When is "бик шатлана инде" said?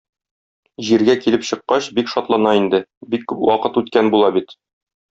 1.99-2.83